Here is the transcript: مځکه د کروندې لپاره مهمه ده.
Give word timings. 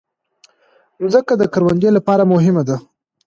مځکه 1.01 1.33
د 1.37 1.43
کروندې 1.53 1.89
لپاره 1.97 2.23
مهمه 2.33 2.63
ده. 2.67 2.77